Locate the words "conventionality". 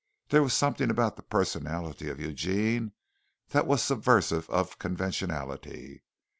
4.79-6.01